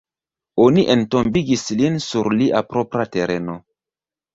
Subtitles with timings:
[0.67, 3.65] Oni entombigis lin sur lia propra tereno.